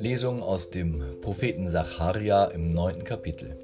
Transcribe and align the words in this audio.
Lesung 0.00 0.42
aus 0.42 0.70
dem 0.70 1.20
Propheten 1.20 1.68
Sacharja 1.68 2.46
im 2.46 2.68
neunten 2.68 3.04
Kapitel. 3.04 3.54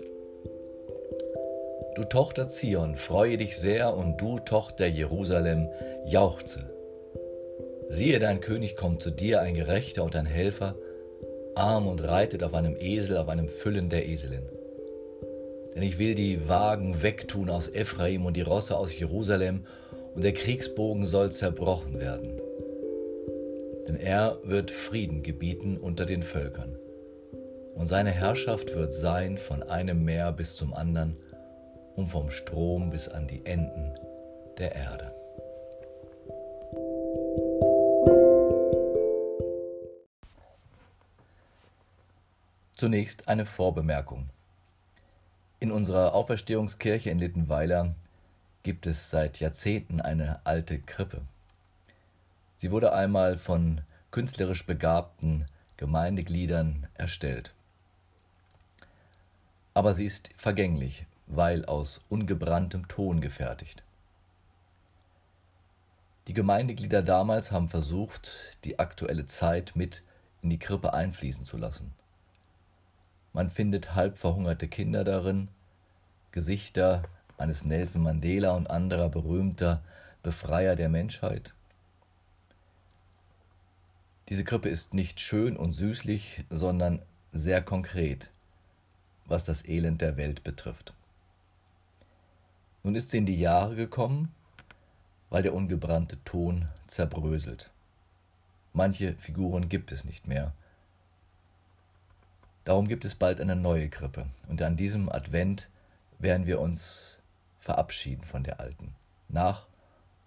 Du 1.95 2.05
Tochter 2.05 2.47
Zion, 2.51 2.95
freue 2.95 3.39
dich 3.39 3.57
sehr 3.57 3.97
und 3.97 4.21
du 4.21 4.39
Tochter 4.39 4.87
Jerusalem, 4.87 5.71
jauchze. 6.05 6.71
Siehe, 7.89 8.19
dein 8.19 8.41
König 8.41 8.77
kommt 8.77 9.03
zu 9.03 9.11
dir, 9.11 9.41
ein 9.41 9.55
Gerechter 9.55 10.05
und 10.05 10.15
ein 10.15 10.27
Helfer, 10.27 10.75
arm 11.55 11.87
und 11.87 12.05
reitet 12.05 12.45
auf 12.45 12.53
einem 12.53 12.77
Esel, 12.79 13.17
auf 13.17 13.31
einem 13.31 13.49
Füllen 13.49 13.89
der 13.89 14.07
Eselin. 14.07 14.47
Denn 15.75 15.83
ich 15.83 15.99
will 15.99 16.15
die 16.15 16.51
Wagen 16.51 17.01
wegtun 17.01 17.49
aus 17.49 17.69
Ephraim 17.73 18.27
und 18.27 18.37
die 18.37 18.43
Rosse 18.43 18.77
aus 18.77 18.99
Jerusalem, 18.99 19.65
und 20.15 20.23
der 20.23 20.35
Kriegsbogen 20.35 21.07
soll 21.07 21.33
zerbrochen 21.33 21.99
werden 21.99 22.36
denn 23.87 23.97
er 23.97 24.39
wird 24.43 24.71
Frieden 24.71 25.23
gebieten 25.23 25.79
unter 25.79 26.07
den 26.07 26.23
Völkern. 26.23 26.77
Und 27.75 27.87
seine 27.87 28.11
Herrschaft 28.11 28.75
wird 28.75 28.93
sein 28.93 29.37
von 29.39 29.63
einem 29.63 30.05
Meer 30.05 30.33
bis 30.33 30.57
zum 30.57 30.73
anderen 30.75 31.19
und 31.95 32.07
vom 32.07 32.31
Strom 32.31 32.91
bis 32.91 33.09
an 33.09 33.29
die 33.29 33.45
Enden 33.45 33.95
der 34.59 34.75
Erde. 34.75 35.13
Zunächst 42.75 43.29
eine 43.29 43.47
Vorbemerkung. 43.47 44.29
In 45.61 45.73
unserer 45.73 46.15
Auferstehungskirche 46.15 47.09
in 47.09 47.19
Littenweiler 47.19 47.95
gibt 48.63 48.87
es 48.87 49.11
seit 49.11 49.41
Jahrzehnten 49.41 50.03
eine 50.03 50.41
alte 50.45 50.79
Krippe. 50.79 51.23
Sie 52.57 52.71
wurde 52.71 52.93
einmal 52.95 53.37
von 53.37 53.83
künstlerisch 54.11 54.65
begabten 54.67 55.47
Gemeindegliedern 55.77 56.87
erstellt. 56.95 57.55
Aber 59.75 59.93
sie 59.93 60.07
ist 60.07 60.31
vergänglich, 60.37 61.05
weil 61.27 61.67
aus 61.67 62.05
ungebranntem 62.09 62.89
Ton 62.89 63.21
gefertigt. 63.21 63.83
Die 66.29 66.33
Gemeindeglieder 66.33 67.03
damals 67.03 67.53
haben 67.53 67.69
versucht, 67.69 68.59
die 68.65 68.79
aktuelle 68.79 69.27
Zeit 69.27 69.73
mit 69.77 70.03
in 70.43 70.51
die 70.51 70.59
Krippe 70.59 70.95
einfließen 70.95 71.45
zu 71.45 71.59
lassen. 71.59 71.93
Man 73.33 73.51
findet 73.51 73.95
halb 73.95 74.17
verhungerte 74.17 74.67
Kinder 74.67 75.05
darin, 75.05 75.49
Gesichter 76.33 77.03
eines 77.37 77.65
Nelson 77.65 78.03
Mandela 78.03 78.53
und 78.53 78.71
anderer 78.71 79.11
berühmter 79.11 79.83
Befreier 80.23 80.75
der 80.75 80.89
Menschheit, 80.89 81.55
diese 84.29 84.45
Krippe 84.45 84.69
ist 84.69 84.95
nicht 84.95 85.21
schön 85.21 85.57
und 85.57 85.73
süßlich, 85.73 86.45
sondern 86.51 87.01
sehr 87.33 87.63
konkret, 87.63 88.31
was 89.27 89.45
das 89.45 89.65
Elend 89.65 90.01
der 90.01 90.17
Welt 90.17 90.43
betrifft. 90.43 90.95
Nun 92.83 92.95
ist 92.95 93.11
sie 93.11 93.19
in 93.19 93.27
die 93.27 93.39
Jahre 93.39 93.77
gekommen, 93.77 94.35
weil 95.31 95.43
der 95.43 95.55
ungebrannte 95.55 96.23
Ton 96.25 96.69
zerbröselt. 96.87 97.71
Manche 98.73 99.15
Figuren 99.15 99.69
gibt 99.69 99.93
es 99.93 100.05
nicht 100.05 100.27
mehr. 100.27 100.53
Darum 102.65 102.89
gibt 102.89 103.05
es 103.05 103.15
bald 103.15 103.41
eine 103.41 103.57
neue 103.57 103.89
Krippe, 103.89 104.27
und 104.49 104.61
an 104.61 104.77
diesem 104.77 105.09
Advent 105.09 105.69
werden 106.19 106.47
wir 106.47 106.61
uns 106.61 107.21
verabschieden 107.59 108.25
von 108.25 108.43
der 108.43 108.61
alten, 108.61 108.95
nach 109.29 109.67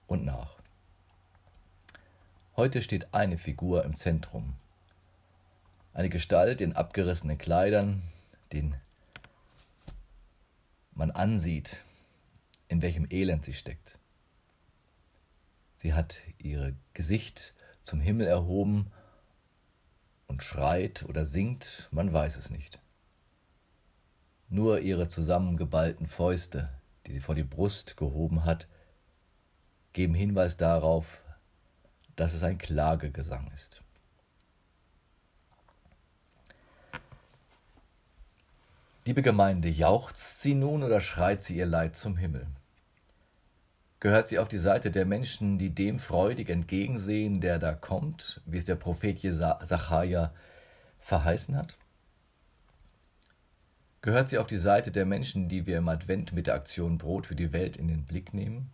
und 0.07 0.23
nach. 0.25 0.58
Heute 2.59 2.81
steht 2.81 3.13
eine 3.13 3.37
Figur 3.37 3.85
im 3.85 3.95
Zentrum. 3.95 4.53
Eine 5.93 6.09
Gestalt 6.09 6.59
in 6.59 6.73
abgerissenen 6.73 7.37
Kleidern, 7.37 8.01
den 8.51 8.75
man 10.91 11.09
ansieht, 11.09 11.85
in 12.67 12.81
welchem 12.81 13.07
Elend 13.09 13.45
sie 13.45 13.53
steckt. 13.53 13.97
Sie 15.77 15.93
hat 15.93 16.19
ihr 16.37 16.75
Gesicht 16.91 17.53
zum 17.81 18.01
Himmel 18.01 18.27
erhoben 18.27 18.91
und 20.27 20.43
schreit 20.43 21.05
oder 21.07 21.23
singt, 21.23 21.87
man 21.91 22.11
weiß 22.11 22.35
es 22.35 22.49
nicht. 22.49 22.81
Nur 24.49 24.81
ihre 24.81 25.07
zusammengeballten 25.07 26.07
Fäuste, 26.07 26.67
die 27.05 27.13
sie 27.13 27.21
vor 27.21 27.35
die 27.35 27.43
Brust 27.43 27.95
gehoben 27.95 28.43
hat, 28.43 28.67
geben 29.93 30.13
Hinweis 30.13 30.57
darauf, 30.57 31.21
dass 32.19 32.33
es 32.33 32.43
ein 32.43 32.57
Klagegesang 32.57 33.49
ist. 33.53 33.81
Liebe 39.05 39.21
Gemeinde, 39.21 39.69
jauchzt 39.69 40.41
sie 40.41 40.53
nun 40.53 40.83
oder 40.83 40.99
schreit 40.99 41.43
sie 41.43 41.55
ihr 41.55 41.65
Leid 41.65 41.95
zum 41.95 42.17
Himmel? 42.17 42.45
Gehört 44.01 44.27
sie 44.27 44.37
auf 44.37 44.49
die 44.49 44.59
Seite 44.59 44.91
der 44.91 45.05
Menschen, 45.05 45.57
die 45.57 45.73
dem 45.73 45.97
freudig 45.97 46.49
entgegensehen, 46.49 47.39
der 47.39 47.57
da 47.57 47.73
kommt, 47.73 48.41
wie 48.45 48.57
es 48.57 48.65
der 48.65 48.75
Prophet 48.75 49.17
Sacharja 49.21 50.33
verheißen 50.99 51.55
hat? 51.55 51.77
Gehört 54.01 54.27
sie 54.27 54.39
auf 54.39 54.47
die 54.47 54.57
Seite 54.57 54.91
der 54.91 55.05
Menschen, 55.05 55.47
die 55.47 55.65
wir 55.65 55.77
im 55.77 55.87
Advent 55.87 56.33
mit 56.33 56.47
der 56.47 56.55
Aktion 56.55 56.97
Brot 56.97 57.27
für 57.27 57.35
die 57.35 57.53
Welt 57.53 57.77
in 57.77 57.87
den 57.87 58.03
Blick 58.03 58.33
nehmen? 58.33 58.73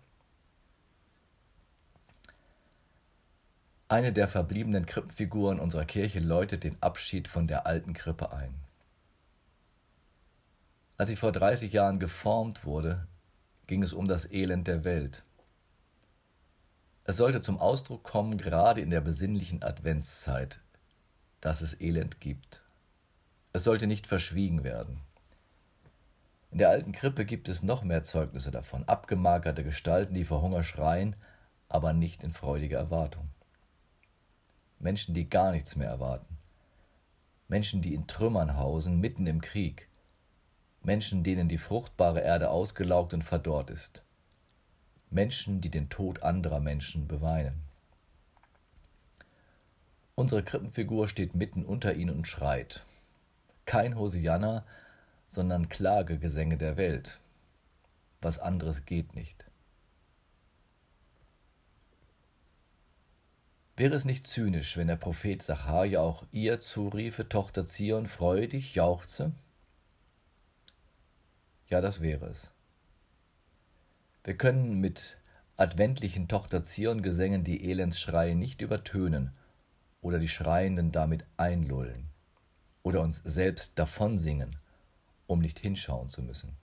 Eine 3.87 4.11
der 4.11 4.27
verbliebenen 4.27 4.87
Krippenfiguren 4.87 5.59
unserer 5.59 5.85
Kirche 5.85 6.19
läutet 6.19 6.63
den 6.63 6.81
Abschied 6.81 7.27
von 7.27 7.45
der 7.45 7.67
alten 7.67 7.93
Krippe 7.93 8.31
ein. 8.31 8.55
Als 10.97 11.09
sie 11.09 11.15
vor 11.15 11.31
30 11.31 11.71
Jahren 11.71 11.99
geformt 11.99 12.65
wurde, 12.65 13.07
ging 13.67 13.83
es 13.83 13.93
um 13.93 14.07
das 14.07 14.31
Elend 14.31 14.67
der 14.67 14.85
Welt. 14.85 15.23
Es 17.03 17.17
sollte 17.17 17.41
zum 17.41 17.59
Ausdruck 17.59 18.03
kommen, 18.03 18.39
gerade 18.39 18.81
in 18.81 18.89
der 18.89 19.01
besinnlichen 19.01 19.61
Adventszeit, 19.61 20.61
dass 21.39 21.61
es 21.61 21.79
Elend 21.79 22.19
gibt. 22.19 22.63
Es 23.53 23.63
sollte 23.63 23.85
nicht 23.85 24.07
verschwiegen 24.07 24.63
werden. 24.63 25.01
In 26.49 26.57
der 26.57 26.69
alten 26.69 26.91
Krippe 26.91 27.23
gibt 27.23 27.49
es 27.49 27.61
noch 27.61 27.83
mehr 27.83 28.01
Zeugnisse 28.01 28.49
davon, 28.49 28.83
abgemagerte 28.85 29.63
Gestalten, 29.63 30.15
die 30.15 30.25
vor 30.25 30.41
Hunger 30.41 30.63
schreien, 30.63 31.15
aber 31.69 31.93
nicht 31.93 32.23
in 32.23 32.33
freudiger 32.33 32.79
Erwartung. 32.79 33.29
Menschen, 34.79 35.13
die 35.13 35.29
gar 35.29 35.51
nichts 35.51 35.75
mehr 35.75 35.89
erwarten. 35.89 36.37
Menschen, 37.47 37.81
die 37.81 37.93
in 37.93 38.07
Trümmern 38.07 38.57
hausen, 38.57 38.99
mitten 38.99 39.27
im 39.27 39.41
Krieg. 39.41 39.87
Menschen, 40.83 41.23
denen 41.23 41.47
die 41.47 41.57
fruchtbare 41.57 42.21
Erde 42.21 42.49
ausgelaugt 42.49 43.13
und 43.13 43.23
verdorrt 43.23 43.69
ist. 43.69 44.03
Menschen, 45.09 45.61
die 45.61 45.69
den 45.69 45.89
Tod 45.89 46.23
anderer 46.23 46.59
Menschen 46.59 47.07
beweinen. 47.07 47.61
Unsere 50.15 50.43
Krippenfigur 50.43 51.07
steht 51.07 51.35
mitten 51.35 51.65
unter 51.65 51.93
ihnen 51.93 52.15
und 52.15 52.27
schreit. 52.27 52.85
Kein 53.65 53.97
Hosianna, 53.97 54.65
sondern 55.27 55.69
Klagegesänge 55.69 56.57
der 56.57 56.77
Welt. 56.77 57.19
Was 58.21 58.39
anderes 58.39 58.85
geht 58.85 59.15
nicht. 59.15 59.45
Wäre 63.77 63.95
es 63.95 64.05
nicht 64.05 64.25
zynisch, 64.25 64.77
wenn 64.77 64.87
der 64.87 64.95
Prophet 64.95 65.41
Sacharja 65.41 65.99
auch 65.99 66.25
ihr 66.31 66.61
zuriefe, 66.61 67.27
Tochter 67.27 67.65
Zion, 67.65 68.07
freue 68.07 68.47
dich, 68.47 68.75
jauchze? 68.75 69.33
Ja, 71.67 71.81
das 71.81 71.99
wäre 71.99 72.27
es. 72.27 72.51
Wir 74.23 74.37
können 74.37 74.79
mit 74.79 75.17
adventlichen 75.57 76.27
Tochter 76.27 76.63
Zion 76.63 77.01
Gesängen 77.01 77.43
die 77.43 77.69
Elendsschreie 77.69 78.35
nicht 78.35 78.61
übertönen 78.61 79.31
oder 80.01 80.19
die 80.19 80.29
Schreienden 80.29 80.91
damit 80.91 81.25
einlullen 81.35 82.09
oder 82.81 83.01
uns 83.01 83.17
selbst 83.17 83.73
davonsingen, 83.75 84.55
um 85.27 85.39
nicht 85.39 85.59
hinschauen 85.59 86.07
zu 86.07 86.21
müssen. 86.21 86.55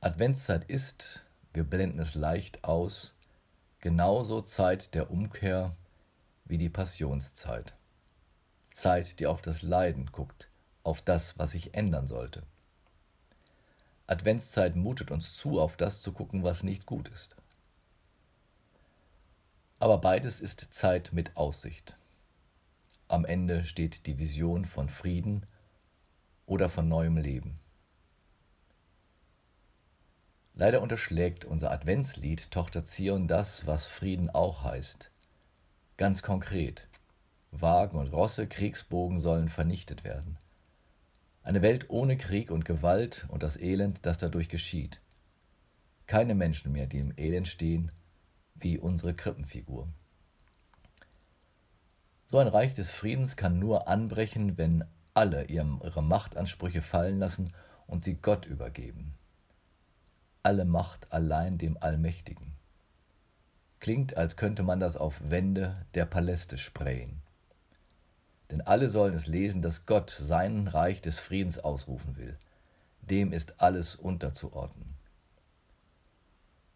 Adventszeit 0.00 0.64
ist, 0.64 1.26
wir 1.52 1.64
blenden 1.64 1.98
es 1.98 2.14
leicht 2.14 2.64
aus, 2.64 3.15
genauso 3.86 4.42
Zeit 4.42 4.96
der 4.96 5.12
Umkehr 5.12 5.76
wie 6.44 6.58
die 6.58 6.68
Passionszeit. 6.68 7.76
Zeit, 8.72 9.20
die 9.20 9.28
auf 9.28 9.42
das 9.42 9.62
Leiden 9.62 10.06
guckt, 10.10 10.50
auf 10.82 11.02
das, 11.02 11.38
was 11.38 11.52
sich 11.52 11.76
ändern 11.76 12.08
sollte. 12.08 12.42
Adventszeit 14.08 14.74
mutet 14.74 15.12
uns 15.12 15.36
zu, 15.36 15.60
auf 15.60 15.76
das 15.76 16.02
zu 16.02 16.10
gucken, 16.10 16.42
was 16.42 16.64
nicht 16.64 16.84
gut 16.84 17.06
ist. 17.10 17.36
Aber 19.78 19.98
beides 19.98 20.40
ist 20.40 20.74
Zeit 20.74 21.12
mit 21.12 21.36
Aussicht. 21.36 21.96
Am 23.06 23.24
Ende 23.24 23.64
steht 23.64 24.06
die 24.06 24.18
Vision 24.18 24.64
von 24.64 24.88
Frieden 24.88 25.46
oder 26.44 26.68
von 26.68 26.88
neuem 26.88 27.18
Leben. 27.18 27.60
Leider 30.58 30.80
unterschlägt 30.80 31.44
unser 31.44 31.70
Adventslied 31.70 32.50
Tochter 32.50 32.82
Zion 32.82 33.28
das, 33.28 33.66
was 33.66 33.86
Frieden 33.86 34.30
auch 34.30 34.64
heißt. 34.64 35.10
Ganz 35.98 36.22
konkret. 36.22 36.88
Wagen 37.50 37.98
und 37.98 38.08
Rosse, 38.08 38.46
Kriegsbogen 38.46 39.18
sollen 39.18 39.50
vernichtet 39.50 40.02
werden. 40.02 40.38
Eine 41.42 41.60
Welt 41.60 41.90
ohne 41.90 42.16
Krieg 42.16 42.50
und 42.50 42.64
Gewalt 42.64 43.26
und 43.28 43.42
das 43.42 43.58
Elend, 43.58 44.06
das 44.06 44.16
dadurch 44.16 44.48
geschieht. 44.48 45.02
Keine 46.06 46.34
Menschen 46.34 46.72
mehr, 46.72 46.86
die 46.86 47.00
im 47.00 47.12
Elend 47.18 47.48
stehen, 47.48 47.92
wie 48.54 48.78
unsere 48.78 49.12
Krippenfigur. 49.12 49.88
So 52.28 52.38
ein 52.38 52.48
Reich 52.48 52.72
des 52.72 52.90
Friedens 52.90 53.36
kann 53.36 53.58
nur 53.58 53.88
anbrechen, 53.88 54.56
wenn 54.56 54.86
alle 55.12 55.44
ihre 55.44 56.02
Machtansprüche 56.02 56.80
fallen 56.80 57.18
lassen 57.18 57.52
und 57.86 58.02
sie 58.02 58.14
Gott 58.14 58.46
übergeben. 58.46 59.12
Alle 60.46 60.64
Macht 60.64 61.12
allein 61.12 61.58
dem 61.58 61.76
Allmächtigen. 61.80 62.52
Klingt, 63.80 64.16
als 64.16 64.36
könnte 64.36 64.62
man 64.62 64.78
das 64.78 64.96
auf 64.96 65.20
Wände 65.28 65.84
der 65.94 66.06
Paläste 66.06 66.56
sprayen. 66.56 67.20
Denn 68.52 68.60
alle 68.60 68.88
sollen 68.88 69.14
es 69.14 69.26
lesen, 69.26 69.60
dass 69.60 69.86
Gott 69.86 70.08
sein 70.08 70.68
Reich 70.68 71.02
des 71.02 71.18
Friedens 71.18 71.58
ausrufen 71.58 72.16
will. 72.16 72.38
Dem 73.00 73.32
ist 73.32 73.60
alles 73.60 73.96
unterzuordnen. 73.96 74.94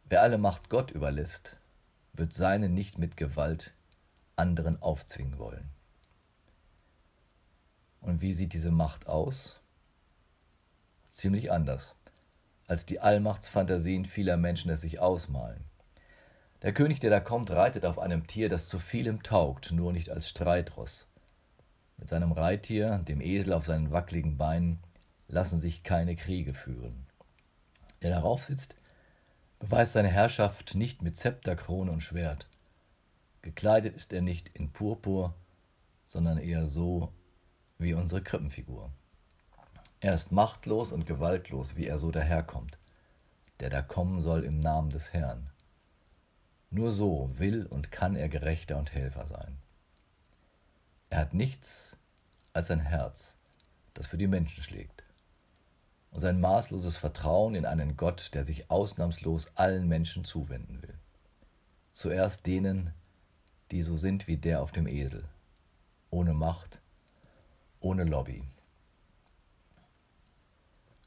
Wer 0.03 0.23
alle 0.23 0.39
Macht 0.39 0.69
Gott 0.69 0.91
überlässt, 0.91 1.57
wird 2.13 2.35
seine 2.35 2.69
nicht 2.69 2.99
mit 2.99 3.17
Gewalt 3.17 3.73
anderen 4.35 4.83
aufzwingen 4.83 5.39
wollen. 5.39 5.71
Und 8.01 8.21
wie 8.21 8.35
sieht 8.35 8.53
diese 8.53 8.73
Macht 8.73 9.07
aus? 9.07 9.61
Ziemlich 11.13 11.53
anders, 11.53 11.95
als 12.71 12.87
die 12.87 13.01
Allmachtsfantasien 13.01 14.05
vieler 14.05 14.37
Menschen 14.37 14.71
es 14.71 14.83
sich 14.83 15.01
ausmalen. 15.01 15.65
Der 16.63 16.73
König, 16.73 17.01
der 17.01 17.11
da 17.11 17.19
kommt, 17.19 17.51
reitet 17.51 17.85
auf 17.85 17.99
einem 17.99 18.29
Tier, 18.29 18.49
das 18.49 18.69
zu 18.69 18.79
vielem 18.79 19.25
taugt, 19.25 19.73
nur 19.73 19.93
nicht 19.93 20.09
als 20.09 20.29
Streitross. 20.29 21.09
Mit 21.97 22.09
seinem 22.09 22.31
Reittier, 22.31 22.99
dem 22.99 23.21
Esel 23.21 23.55
auf 23.55 23.67
seinen 23.67 23.91
wackligen 23.91 24.37
Beinen, 24.37 24.79
lassen 25.27 25.59
sich 25.59 25.83
keine 25.83 26.15
Kriege 26.15 26.55
führen. 26.55 27.07
Der 28.03 28.11
darauf 28.11 28.45
sitzt, 28.45 28.77
beweist 29.59 29.95
seine 29.95 30.09
Herrschaft 30.09 30.77
nicht 30.77 31.03
mit 31.03 31.17
Zepter, 31.17 31.57
Krone 31.57 31.91
und 31.91 32.05
Schwert. 32.05 32.49
Gekleidet 33.43 33.97
ist 33.97 34.13
er 34.13 34.23
nicht 34.23 34.49
in 34.51 34.71
Purpur, 34.71 35.35
sondern 36.05 36.39
eher 36.39 36.67
so 36.67 37.13
wie 37.79 37.95
unsere 37.95 38.23
Krippenfigur. 38.23 38.93
Er 40.01 40.15
ist 40.15 40.33
machtlos 40.33 40.93
und 40.93 41.05
gewaltlos, 41.05 41.77
wie 41.77 41.87
er 41.87 41.99
so 41.99 42.11
daherkommt, 42.11 42.79
der 43.61 43.69
da 43.69 43.83
kommen 43.83 44.23
soll 44.23 44.45
im 44.45 44.59
Namen 44.59 44.89
des 44.89 45.13
Herrn. 45.13 45.51
Nur 46.71 46.91
so 46.91 47.39
will 47.39 47.67
und 47.67 47.93
kann 47.93 48.17
er 48.17 48.31
Gerechter 48.31 48.79
und 48.79 48.95
Helfer 48.95 49.27
sein. 49.27 49.59
Er 51.11 51.19
hat 51.19 51.35
nichts 51.35 51.99
als 52.55 52.71
ein 52.71 52.81
Herz, 52.81 53.37
das 53.93 54.07
für 54.07 54.17
die 54.17 54.29
Menschen 54.29 54.63
schlägt, 54.63 55.05
und 56.13 56.21
sein 56.21 56.41
maßloses 56.41 56.97
Vertrauen 56.97 57.55
in 57.55 57.67
einen 57.67 57.97
Gott, 57.97 58.35
der 58.35 58.43
sich 58.43 58.71
ausnahmslos 58.71 59.57
allen 59.57 59.87
Menschen 59.87 60.25
zuwenden 60.25 60.81
will. 60.83 60.99
Zuerst 61.91 62.47
denen, 62.47 62.95
die 63.71 63.83
so 63.83 63.97
sind 63.97 64.29
wie 64.29 64.37
der 64.37 64.63
auf 64.63 64.73
dem 64.73 64.87
Esel, 64.87 65.25
ohne 66.09 66.33
Macht, 66.33 66.81
ohne 67.81 68.05
Lobby. 68.05 68.45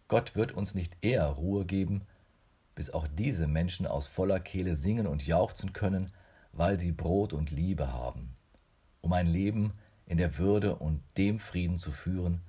Gott 0.07 0.35
wird 0.35 0.51
uns 0.51 0.75
nicht 0.75 0.97
eher 1.01 1.25
Ruhe 1.25 1.65
geben, 1.65 2.05
bis 2.75 2.89
auch 2.89 3.07
diese 3.07 3.47
Menschen 3.47 3.87
aus 3.87 4.07
voller 4.07 4.39
Kehle 4.39 4.75
singen 4.75 5.07
und 5.07 5.25
jauchzen 5.25 5.73
können, 5.73 6.11
weil 6.51 6.79
sie 6.79 6.91
Brot 6.91 7.33
und 7.33 7.51
Liebe 7.51 7.91
haben, 7.91 8.35
um 9.01 9.13
ein 9.13 9.27
Leben 9.27 9.73
in 10.05 10.17
der 10.17 10.37
Würde 10.37 10.75
und 10.75 11.01
dem 11.17 11.39
Frieden 11.39 11.77
zu 11.77 11.91
führen, 11.91 12.41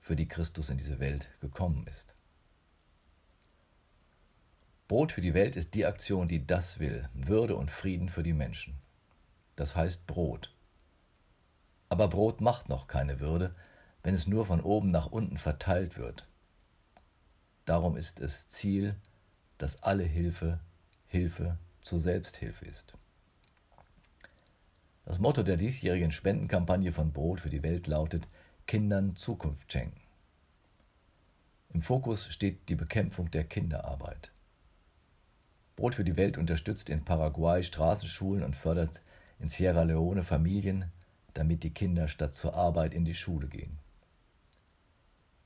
für 0.00 0.16
die 0.16 0.28
Christus 0.28 0.70
in 0.70 0.78
diese 0.78 0.98
Welt 0.98 1.28
gekommen 1.40 1.86
ist. 1.86 2.14
Brot 4.88 5.12
für 5.12 5.20
die 5.20 5.34
Welt 5.34 5.56
ist 5.56 5.74
die 5.74 5.86
Aktion, 5.86 6.26
die 6.26 6.46
das 6.46 6.78
will, 6.78 7.08
Würde 7.14 7.56
und 7.56 7.70
Frieden 7.70 8.08
für 8.08 8.22
die 8.22 8.32
Menschen 8.32 8.80
das 9.60 9.76
heißt 9.76 10.06
Brot. 10.06 10.54
Aber 11.90 12.08
Brot 12.08 12.40
macht 12.40 12.70
noch 12.70 12.86
keine 12.86 13.20
Würde, 13.20 13.54
wenn 14.02 14.14
es 14.14 14.26
nur 14.26 14.46
von 14.46 14.62
oben 14.62 14.88
nach 14.88 15.06
unten 15.06 15.36
verteilt 15.36 15.98
wird. 15.98 16.26
Darum 17.64 17.96
ist 17.96 18.20
es 18.20 18.48
Ziel, 18.48 18.96
dass 19.58 19.82
alle 19.82 20.04
Hilfe 20.04 20.60
Hilfe 21.10 21.58
zur 21.80 21.98
Selbsthilfe 21.98 22.64
ist. 22.66 22.94
Das 25.04 25.18
Motto 25.18 25.42
der 25.42 25.56
diesjährigen 25.56 26.12
Spendenkampagne 26.12 26.92
von 26.92 27.12
Brot 27.12 27.40
für 27.40 27.48
die 27.48 27.64
Welt 27.64 27.88
lautet 27.88 28.28
Kindern 28.68 29.16
Zukunft 29.16 29.72
schenken. 29.72 30.00
Im 31.74 31.82
Fokus 31.82 32.32
steht 32.32 32.68
die 32.68 32.76
Bekämpfung 32.76 33.28
der 33.32 33.42
Kinderarbeit. 33.42 34.30
Brot 35.74 35.96
für 35.96 36.04
die 36.04 36.16
Welt 36.16 36.38
unterstützt 36.38 36.90
in 36.90 37.04
Paraguay 37.04 37.62
Straßenschulen 37.64 38.44
und 38.44 38.54
fördert 38.54 39.02
in 39.40 39.48
Sierra 39.48 39.82
Leone 39.82 40.22
Familien, 40.22 40.92
damit 41.34 41.64
die 41.64 41.74
Kinder 41.74 42.06
statt 42.06 42.34
zur 42.34 42.54
Arbeit 42.54 42.94
in 42.94 43.04
die 43.04 43.14
Schule 43.14 43.48
gehen. 43.48 43.78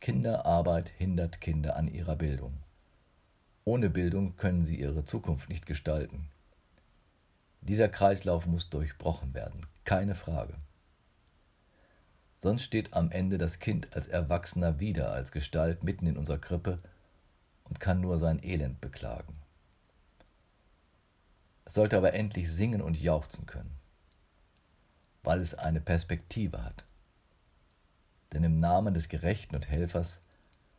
Kinderarbeit 0.04 0.90
hindert 0.90 1.40
Kinder 1.40 1.76
an 1.76 1.88
ihrer 1.88 2.14
Bildung. 2.14 2.58
Ohne 3.64 3.88
Bildung 3.88 4.36
können 4.36 4.62
sie 4.62 4.78
ihre 4.78 5.04
Zukunft 5.04 5.48
nicht 5.48 5.64
gestalten. 5.64 6.28
Dieser 7.62 7.88
Kreislauf 7.88 8.46
muss 8.46 8.68
durchbrochen 8.68 9.32
werden, 9.32 9.64
keine 9.86 10.14
Frage. 10.14 10.58
Sonst 12.36 12.64
steht 12.64 12.92
am 12.92 13.10
Ende 13.10 13.38
das 13.38 13.60
Kind 13.60 13.96
als 13.96 14.06
Erwachsener 14.06 14.78
wieder 14.78 15.10
als 15.10 15.32
Gestalt 15.32 15.82
mitten 15.82 16.06
in 16.06 16.18
unserer 16.18 16.36
Krippe 16.36 16.80
und 17.64 17.80
kann 17.80 18.02
nur 18.02 18.18
sein 18.18 18.44
Elend 18.44 18.82
beklagen. 18.82 19.38
Es 21.64 21.72
sollte 21.72 21.96
aber 21.96 22.12
endlich 22.12 22.52
singen 22.52 22.82
und 22.82 23.00
jauchzen 23.00 23.46
können 23.46 23.74
weil 25.22 25.40
es 25.40 25.54
eine 25.54 25.80
Perspektive 25.80 26.62
hat. 26.62 26.84
Denn 28.34 28.42
im 28.42 28.56
Namen 28.56 28.94
des 28.94 29.08
Gerechten 29.08 29.54
und 29.54 29.70
Helfers 29.70 30.20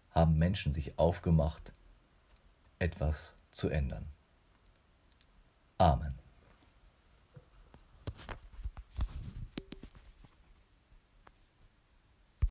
haben 0.10 0.38
Menschen 0.38 0.74
sich 0.74 1.00
aufgemacht, 1.00 1.72
etwas 2.80 3.38
zu 3.52 3.70
ändern. 3.70 4.10
Amen. 5.78 6.25